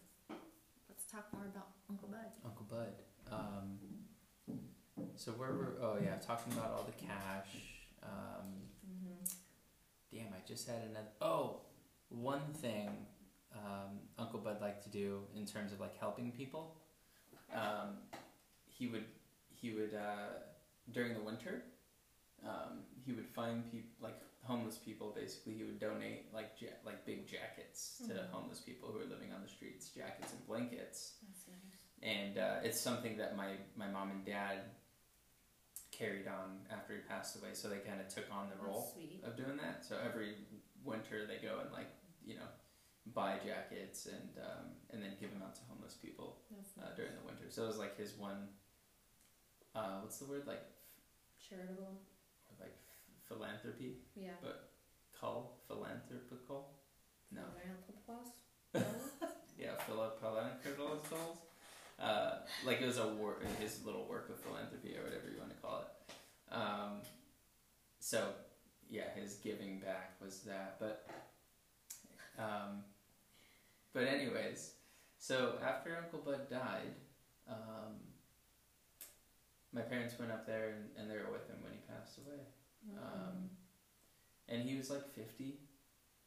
[0.88, 2.30] Let's talk more about Uncle Bud.
[2.44, 2.94] Uncle Bud.
[3.32, 3.78] Um,
[5.16, 5.76] so where were?
[5.82, 7.48] Oh yeah, talking about all the cash.
[8.02, 8.67] Um.
[10.12, 11.08] Damn, I just had another.
[11.20, 11.60] Oh,
[12.10, 12.88] one thing
[13.54, 16.76] um, Uncle Bud liked to do in terms of like helping people.
[17.54, 17.98] Um,
[18.66, 19.04] he would
[19.50, 20.28] he would uh,
[20.92, 21.62] during the winter.
[22.46, 25.12] Um, he would find people like homeless people.
[25.14, 28.30] Basically, he would donate like ja- like big jackets to Mhm.
[28.30, 31.14] homeless people who are living on the streets, jackets and blankets.
[31.26, 31.82] That's nice.
[32.02, 34.58] and uh, it's something that my, my mom and dad
[35.98, 39.20] carried on after he passed away so they kind of took on the role sweet.
[39.26, 40.34] of doing that so every
[40.84, 41.90] winter they go and like
[42.24, 42.46] you know
[43.14, 46.94] buy jackets and um, and then give them out to homeless people uh, nice.
[46.96, 48.46] during the winter so it was like his one
[49.74, 50.62] uh, what's the word like
[51.48, 51.98] Charitable.
[52.50, 52.76] f- like
[53.26, 54.38] philanthropy Yeah.
[55.18, 56.74] cull philanthropical
[57.32, 58.28] no Philanthropos?
[59.58, 61.36] yeah Philanthropos
[62.00, 65.50] uh, like it was a work, his little work of philanthropy or whatever you want
[65.50, 66.54] to call it.
[66.54, 67.00] Um,
[68.00, 68.28] so
[68.90, 70.76] yeah, his giving back was that.
[70.78, 71.06] But
[72.38, 72.84] um,
[73.92, 74.72] but anyways,
[75.18, 76.94] so after Uncle Bud died,
[77.48, 77.96] um,
[79.72, 82.40] my parents went up there and, and they were with him when he passed away.
[82.96, 83.50] Um,
[84.48, 85.58] and he was like fifty,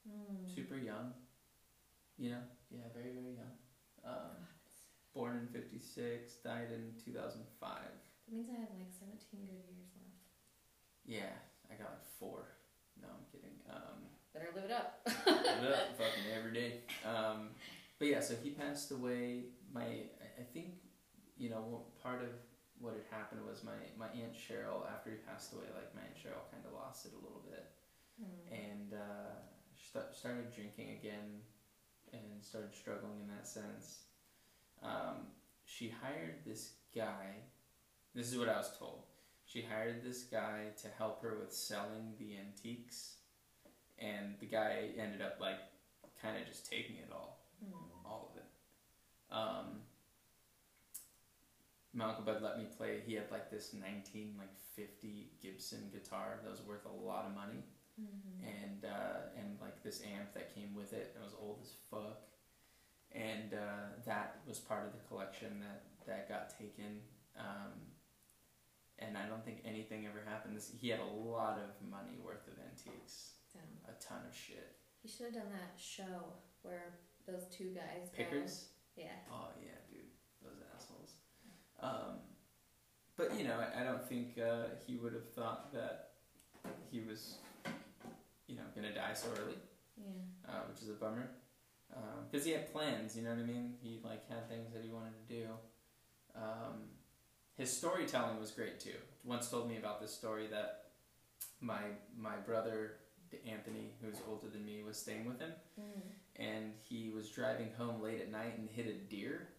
[0.08, 0.50] Mm.
[0.56, 1.14] super young.
[2.18, 3.54] You know, yeah, very very young.
[5.14, 7.70] Born in '56, died in 2005.
[7.70, 10.24] That means I have like 17 good years left.
[11.06, 11.36] Yeah,
[11.70, 12.48] I got like four.
[13.02, 13.56] No, I'm kidding.
[13.70, 15.04] Um, Better live it up.
[15.28, 16.72] live it up fucking every day.
[17.04, 17.50] Um,
[18.00, 19.52] but yeah, so he passed away.
[19.74, 20.80] My, I I think,
[21.38, 22.32] you know, part of
[22.80, 24.88] what had happened was my my aunt Cheryl.
[24.88, 27.68] After he passed away, like my aunt Cheryl kind of lost it a little bit,
[28.22, 28.48] Mm.
[28.54, 29.36] and uh,
[29.76, 31.42] st- started drinking again,
[32.14, 34.08] and started struggling in that sense.
[34.84, 35.28] Um,
[35.66, 37.36] she hired this guy.
[38.16, 39.04] This is what I was told.
[39.46, 43.16] She hired this guy to help her with selling the antiques,
[44.00, 45.60] and the guy ended up like
[46.22, 48.06] kind of just taking it all, Mm.
[48.06, 48.46] all of it.
[49.34, 49.82] Um,
[51.94, 53.02] my uncle Bud let me play.
[53.06, 57.36] He had like this nineteen like fifty Gibson guitar that was worth a lot of
[57.36, 57.64] money
[58.02, 58.44] Mhm.
[58.48, 61.14] and uh, and like this amp that came with it.
[61.16, 62.22] It was old as fuck,
[63.14, 67.00] and uh, that was part of the collection that that got taken.
[67.38, 67.74] Um,
[69.00, 70.56] and I don't think anything ever happened.
[70.56, 73.64] This, he had a lot of money worth of antiques, Damn.
[73.96, 74.76] a ton of shit.
[75.02, 76.94] He should have done that show where
[77.28, 78.10] those two guys.
[78.12, 78.66] go- Pickers.
[78.96, 79.06] Yeah.
[79.32, 80.06] Oh yeah, dude,
[80.44, 81.14] those assholes.
[81.82, 82.20] Um,
[83.18, 86.10] but you know, I, I don't think uh, he would have thought that
[86.92, 87.36] he was,
[88.48, 89.56] you know, gonna die so early.
[89.98, 90.52] Yeah.
[90.54, 91.30] uh, which is a bummer.
[92.30, 93.74] Because he had plans, you know what I mean?
[93.82, 95.48] He like had things that he wanted to do.
[96.36, 96.84] Um,
[97.58, 98.96] his storytelling was great too.
[99.24, 100.86] Once told me about this story that
[101.60, 101.82] my
[102.18, 102.94] my brother
[103.48, 106.02] Anthony, who's older than me, was staying with him, Mm.
[106.38, 109.50] and he was driving home late at night and hit a deer,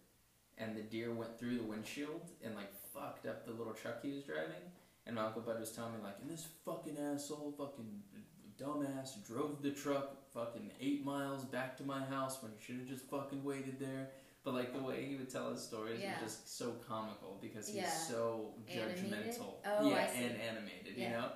[0.57, 4.11] and the deer went through the windshield and like fucked up the little truck he
[4.11, 4.61] was driving.
[5.05, 8.03] And my uncle Bud was telling me like, and this fucking asshole, fucking
[8.61, 12.87] dumbass, drove the truck fucking eight miles back to my house when he should have
[12.87, 14.09] just fucking waited there.
[14.43, 16.21] But like the way he would tell his stories Yeah.
[16.21, 17.89] was just so comical because he's Yeah.
[17.89, 19.55] so judgmental.
[19.65, 21.31] Oh, yeah, and animated, you know.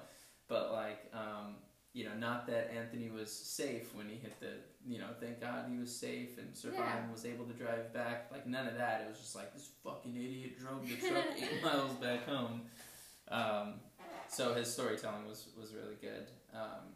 [0.47, 1.55] But like, um,
[1.93, 4.53] you know, not that Anthony was safe when he hit the,
[4.85, 7.01] you know, thank God he was safe and survived Yeah.
[7.03, 8.29] and was able to drive back.
[8.31, 9.01] Like none of that.
[9.01, 12.63] It was just like this fucking idiot drove the truck eight miles back home.
[13.29, 13.79] Um,
[14.29, 16.27] so his storytelling was was really good.
[16.53, 16.93] Um,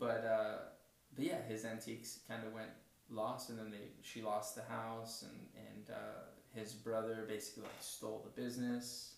[0.00, 0.58] but uh,
[1.14, 2.70] but yeah, his antiques kind of went
[3.10, 6.20] lost, and then they she lost the house, and and uh,
[6.58, 9.14] his brother basically like stole the business.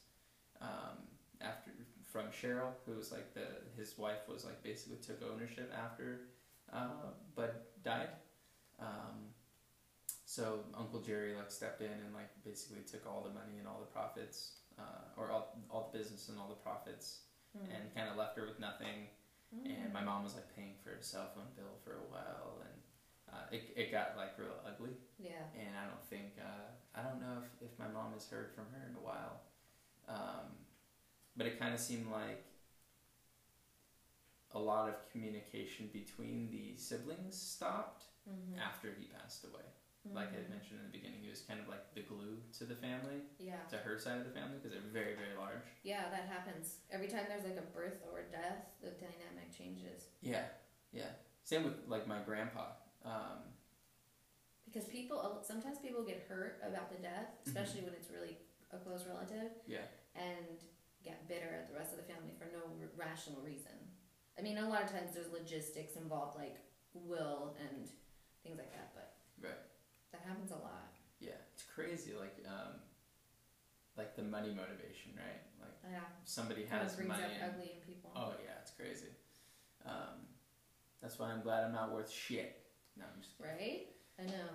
[0.60, 0.98] Um,
[1.40, 1.70] after
[2.12, 3.46] from Cheryl, who was like the
[3.78, 6.20] his wife was like basically took ownership after
[6.72, 8.10] uh, Bud died.
[8.78, 9.30] Um,
[10.24, 13.80] so Uncle Jerry like stepped in and like basically took all the money and all
[13.80, 17.20] the profits, uh, or all all the business and all the profits,
[17.54, 17.68] Mm.
[17.74, 19.08] and kind of left her with nothing.
[19.54, 19.84] Mm.
[19.84, 22.76] And my mom was like paying for a cell phone bill for a while, and
[23.34, 24.96] uh, it it got like real ugly.
[25.18, 25.44] Yeah.
[25.54, 28.64] And I don't think uh, I don't know if, if my mom has heard from
[28.72, 29.40] her in a while,
[30.08, 30.48] um,
[31.36, 32.44] but it kind of seemed like
[34.54, 38.58] a lot of communication between the siblings stopped, Mhm.
[38.60, 39.64] after he passed away.
[40.04, 40.50] Like I had Mhm.
[40.50, 43.62] mentioned in the beginning, he was kind of like the glue to the family, Yeah.
[43.66, 45.62] to her side of the family, because they're very, very large.
[45.84, 46.80] Yeah, that happens.
[46.90, 50.08] Every time there's like a birth or death, the dynamic changes.
[50.20, 50.48] Yeah,
[50.90, 51.12] yeah.
[51.44, 52.72] Same with like my grandpa.
[53.04, 53.54] Um,
[54.64, 58.38] Because people, sometimes people get hurt about the death, especially when it's really
[58.70, 59.84] a close relative, yeah,
[60.14, 60.58] and
[61.02, 63.72] get bitter at the rest of the family for no r- rational reason.
[64.38, 66.56] I mean, a lot of times there's logistics involved, like
[66.94, 67.86] will and
[68.42, 69.58] things like that, but right.
[70.12, 70.92] That happens a lot.
[71.20, 72.12] Yeah, it's crazy.
[72.18, 72.75] Like, um,
[73.96, 75.42] like the money motivation, right?
[75.61, 76.01] Like Yeah.
[76.25, 77.22] somebody has brings money.
[77.25, 78.11] up ugly in people.
[78.16, 79.09] oh yeah, it's crazy.
[79.85, 80.27] Um,
[81.01, 82.61] that's why I'm glad I'm not worth shit.
[82.96, 83.53] No, I'm just kidding.
[83.53, 83.87] Right?
[84.18, 84.51] I know.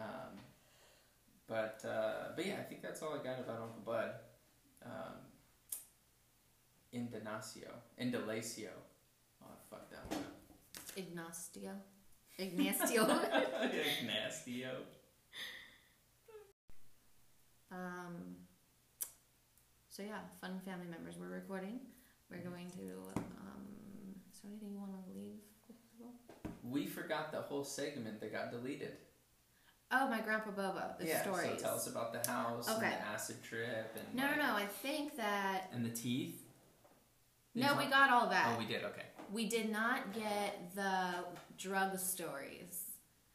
[0.00, 0.38] Um,
[1.46, 4.10] but uh, but yeah, I think that's all I got about Uncle Bud.
[4.84, 5.14] Um,
[6.92, 7.68] Indonasio,
[8.00, 8.68] Indalacio.
[9.42, 10.96] Oh, I fucked that one up.
[10.96, 11.70] Ignacio.
[12.38, 13.04] Ignacio.
[13.06, 14.70] Ignastio.
[17.72, 18.36] Um,
[19.88, 21.16] so yeah, fun family members.
[21.18, 21.80] We're recording.
[22.30, 22.82] We're going to.
[23.16, 23.64] Um,
[24.32, 25.38] is there anything you want to leave?
[26.64, 28.92] We forgot the whole segment that got deleted.
[29.90, 30.82] Oh, my grandpa Bobo.
[30.98, 31.50] The yeah, stories.
[31.58, 32.88] so tell us about the house and Okay.
[32.90, 34.54] the acid trip and no, like- no, no.
[34.54, 35.68] I think that.
[35.72, 36.40] and the teeth.
[37.54, 38.54] No, we got all that.
[38.54, 38.84] Oh, we did.
[38.84, 39.02] Okay.
[39.30, 41.16] We did not get the
[41.58, 42.84] drug stories.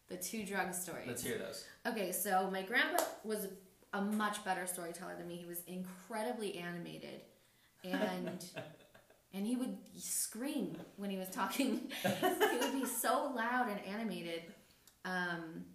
[0.08, 1.06] The two drug stories.
[1.06, 1.66] Let's hear those.
[1.86, 3.48] Okay, so my grandpa was
[3.94, 5.36] a much better storyteller than me.
[5.36, 7.22] He was incredibly animated,
[7.84, 8.44] and
[9.34, 11.92] and he would scream when he was talking.
[12.04, 14.44] he would be so loud and animated.
[15.06, 15.66] Um,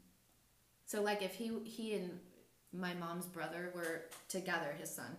[0.85, 2.19] so like if he he and
[2.73, 5.17] my mom's brother were together, his son,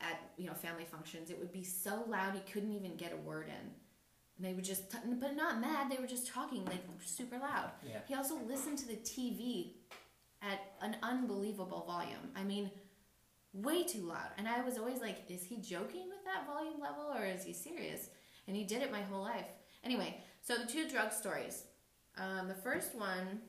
[0.00, 3.16] at you know family functions, it would be so loud he couldn't even get a
[3.16, 3.70] word in.
[4.38, 5.90] And they would just, t- but not mad.
[5.90, 7.70] They were just talking like super loud.
[7.86, 7.98] Yeah.
[8.08, 9.72] He also listened to the TV
[10.42, 12.30] at an unbelievable volume.
[12.36, 12.70] I mean,
[13.52, 14.30] way too loud.
[14.38, 17.52] And I was always like, is he joking with that volume level or is he
[17.52, 18.08] serious?
[18.48, 19.46] And he did it my whole life.
[19.84, 21.64] Anyway, so the two drug stories.
[22.16, 23.40] Um, the first one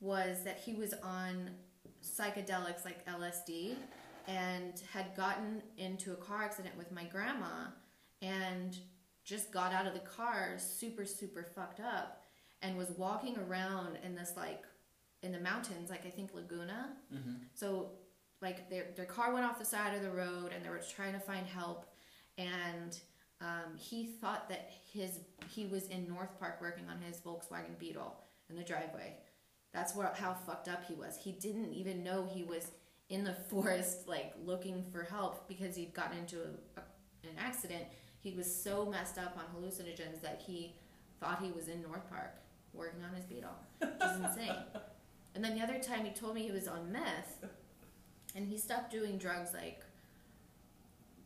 [0.00, 1.50] was that he was on
[2.02, 3.76] psychedelics like LSD
[4.26, 7.66] and had gotten into a car accident with my grandma
[8.22, 8.78] and
[9.24, 12.24] just got out of the car super, super fucked up
[12.62, 14.62] and was walking around in this like
[15.22, 16.90] in the mountains, like I think Laguna.
[17.14, 17.34] Mm-hmm.
[17.54, 17.90] So
[18.40, 21.12] like their their car went off the side of the road and they were trying
[21.12, 21.86] to find help
[22.38, 22.98] and
[23.40, 28.14] um, he thought that his he was in North Park working on his Volkswagen Beetle
[28.48, 29.14] in the driveway.
[29.72, 31.16] That's where how fucked up he was.
[31.16, 32.70] He didn't even know he was
[33.08, 37.84] in the forest like looking for help because he'd gotten into a, a, an accident.
[38.20, 40.76] He was so messed up on hallucinogens that he
[41.18, 42.34] thought he was in North Park
[42.74, 44.56] working on his Beetle, which is insane.
[45.34, 47.44] And then the other time he told me he was on meth,
[48.34, 49.82] and he stopped doing drugs like,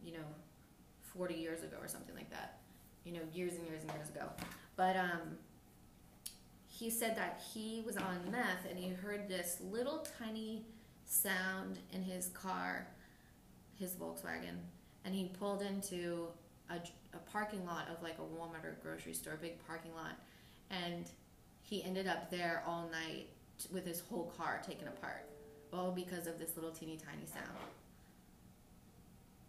[0.04, 0.24] you know,
[1.16, 2.58] 40 years ago or something like that.
[3.04, 4.28] You know, years and years and years ago.
[4.76, 5.38] But um,
[6.66, 10.64] he said that he was on meth and he heard this little tiny
[11.04, 12.88] sound in his car,
[13.78, 14.56] his Volkswagen,
[15.04, 16.28] and he pulled into
[16.70, 16.76] a,
[17.14, 20.18] a parking lot of like a Walmart or grocery store, big parking lot,
[20.70, 21.10] and
[21.62, 25.26] he ended up there all night t- with his whole car taken apart,
[25.72, 27.58] all because of this little teeny tiny sound.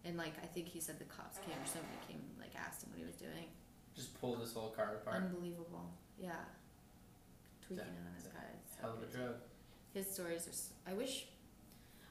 [0.04, 2.90] And like I think he said the cops came or somebody came like asked him
[2.90, 3.46] what he was doing.
[3.94, 5.16] Just pulled this whole car apart.
[5.22, 6.32] Unbelievable, yeah.
[7.66, 8.44] Tweaking it on his that car.
[8.62, 9.34] it's so Hell of a drug.
[9.94, 10.50] His stories are.
[10.50, 11.26] s- I wish.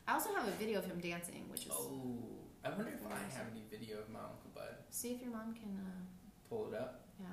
[0.07, 1.71] I also have a video of him dancing, which is.
[1.71, 2.17] Oh,
[2.63, 4.75] I wonder if I have any video of my Uncle Bud.
[4.89, 5.77] See if your mom can.
[5.79, 6.01] Uh,
[6.49, 7.05] Pull it up.
[7.19, 7.27] yeah.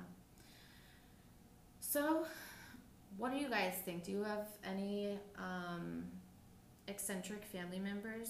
[1.79, 2.25] So,
[3.17, 4.03] what do you guys think?
[4.03, 6.05] Do you have any um,
[6.87, 8.29] eccentric family members?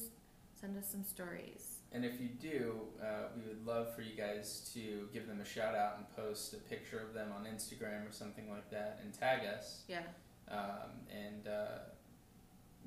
[0.60, 1.78] Send us some stories.
[1.92, 5.46] And if you do, uh, we would love for you guys to give them a
[5.46, 9.14] shout out and post a picture of them on Instagram or something like that and
[9.14, 9.84] tag us.
[9.88, 10.02] Yeah,
[10.50, 11.80] Um, and uh,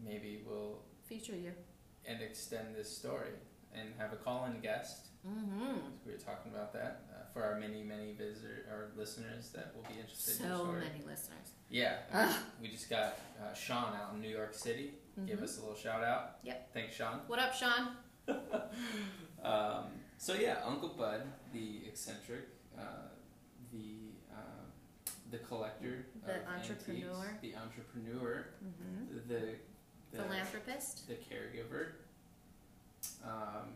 [0.03, 1.53] maybe we'll feature you.
[2.05, 3.31] and extend this story
[3.75, 5.09] and have a call-in guest.
[5.27, 5.77] Mm-hmm.
[6.07, 9.83] We were talking about that uh, for our many, many visitor or listeners that will
[9.93, 10.81] be interested in the So story.
[10.81, 11.51] many listeners.
[11.69, 12.35] Yeah, Ugh.
[12.63, 14.95] we just got uh, Sean out in New York City.
[15.27, 15.43] Give Mhm.
[15.43, 16.39] us a little shout out.
[16.45, 16.73] Yep.
[16.75, 17.21] Thanks, Sean.
[17.27, 17.97] What up, Sean?
[19.43, 19.85] Um,
[20.19, 21.23] so yeah, Uncle Bud,
[21.53, 22.83] the eccentric, uh,
[23.71, 24.37] the uh,
[25.31, 27.27] the collector, The of entrepreneur.
[27.27, 29.29] antiques, the entrepreneur, Mm-hmm.
[29.29, 29.35] the
[30.11, 31.07] the, Philanthropist.
[31.07, 31.93] the caregiver,
[33.25, 33.69] um,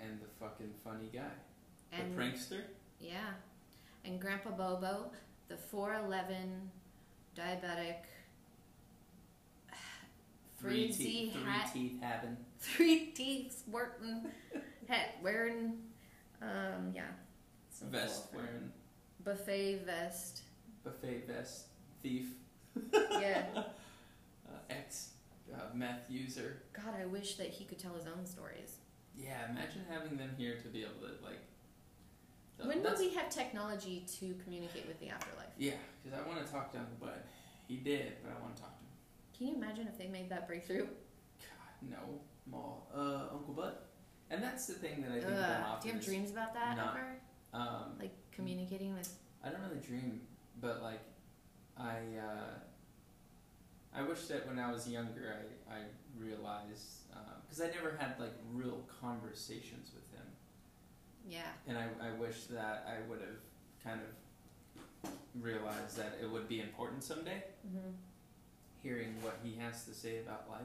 [0.00, 1.22] and the fucking funny guy,
[1.92, 2.62] And the prankster.
[3.00, 3.30] Yeah.
[4.04, 5.10] And Grandpa Bobo,
[5.48, 6.70] the 411
[7.36, 7.96] diabetic
[10.58, 12.36] Three teeth, three teeth having.
[12.58, 14.26] three teeth working,
[14.88, 15.74] hat wearing,
[16.42, 17.02] um, yeah,
[17.70, 18.72] some Vest cool- wearing.
[19.24, 20.42] buffet vest,
[20.84, 21.66] Buffet vest.
[22.02, 22.26] Thief.
[23.12, 23.44] yeah.
[24.48, 25.10] Uh, ex
[25.52, 26.62] uh, meth user.
[26.72, 28.76] God, I wish that he could tell his own stories.
[29.16, 31.40] Yeah, imagine having them here to be able to like.
[32.58, 35.52] When will we have technology to communicate with the afterlife?
[35.58, 37.26] Yeah, because I want to talk to him, but
[37.68, 38.90] he did, but I want to talk to him.
[39.36, 40.86] Can you imagine if they made that breakthrough?
[40.86, 43.74] God, no, Maul, uh, Uncle Bud,
[44.30, 46.96] and that's the thing that I think about Do you have dreams about that not-
[46.96, 47.20] ever?
[47.52, 49.18] Um, Like communicating with.
[49.44, 50.22] I don't really dream,
[50.60, 51.00] but like,
[51.76, 52.58] I, uh,
[53.94, 55.36] I wish that when I was younger,
[55.70, 55.78] I, I
[56.18, 57.05] realized,
[57.44, 60.26] because I never had like real conversations with him,
[61.28, 61.42] Yeah.
[61.66, 63.38] and I, I wish that I would have
[63.84, 65.10] kind of
[65.40, 67.90] realized that it would be important someday, hmm
[68.82, 70.60] hearing what he has to say about life.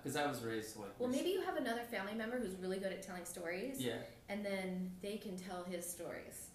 [0.00, 0.88] Because I was raised like.
[0.98, 3.96] Well, maybe you have another family member who's really good at telling stories, Yeah,
[4.30, 6.46] and then they can tell his stories,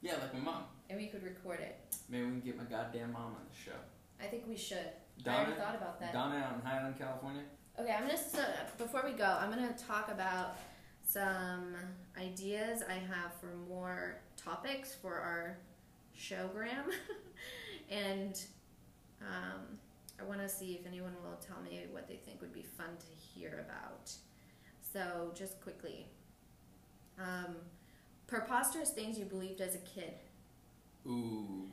[0.00, 0.62] yeah, like my mom.
[0.88, 1.76] and we could record it.
[2.08, 3.76] Maybe we can get my goddamn mom on the show.
[4.22, 4.78] I think we should.
[4.78, 6.12] I Donna, already thought about that.
[6.12, 7.42] Donna out in Highland, California.
[7.80, 8.42] Okay, I'm gonna so,
[8.76, 10.56] before we go, I'm gonna talk about
[11.06, 11.76] some
[12.20, 15.58] ideas I have for more topics for our
[16.18, 16.92] showgram,
[17.88, 18.40] and
[19.22, 19.78] um,
[20.20, 22.88] I want to see if anyone will tell me what they think would be fun
[22.98, 24.10] to hear about.
[24.92, 26.06] So, just quickly,
[27.16, 27.54] um,
[28.26, 30.14] preposterous things you believed as a kid,
[31.06, 31.68] Ooh.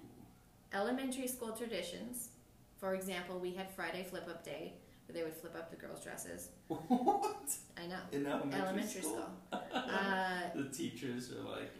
[0.72, 2.30] elementary school traditions.
[2.78, 4.74] For example, we had Friday flip up day
[5.06, 6.49] where they would flip up the girls' dresses.
[6.68, 7.49] what?
[7.78, 7.97] I know.
[8.12, 9.30] In elementary, elementary school?
[9.51, 9.62] school.
[9.74, 11.72] Uh, The teachers are like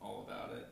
[0.00, 0.66] all about it.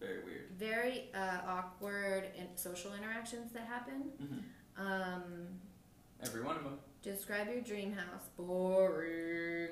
[0.00, 0.50] Very weird.
[0.58, 4.02] very uh, awkward and social interactions that happen.
[4.18, 4.38] hmm
[4.82, 5.22] Um,
[6.22, 6.78] Every one of them.
[7.02, 8.28] describe your dream house.
[8.36, 9.70] Boring.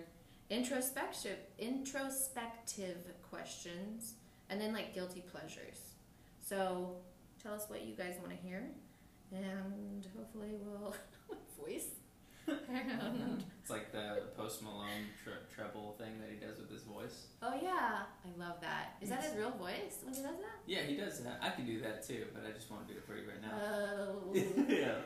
[0.51, 2.99] Introspective, introspective
[3.31, 4.15] questions,
[4.51, 5.81] and then like guilty pleasures.
[6.41, 6.97] So
[7.43, 8.69] tell us what you guys want to hear,
[9.33, 10.95] and hopefully we'll
[11.65, 11.87] voice.
[13.63, 17.27] It's like the Post Malone tre- treble thing that he does with his voice.
[17.41, 18.97] oh yeah, I love that.
[19.01, 20.59] Is that his real voice when he does that?
[20.67, 21.39] Yeah, he does that.
[21.41, 23.41] I can do that too, but I just want to do it for you right
[23.41, 23.55] now.
[23.63, 24.35] Oh.
[24.69, 24.97] yeah.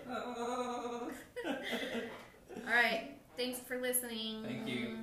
[2.66, 3.10] All right.
[3.36, 4.42] Thanks for listening.
[4.42, 4.96] Thank you.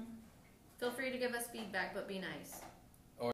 [0.80, 2.62] Feel free to give us feedback, but be nice.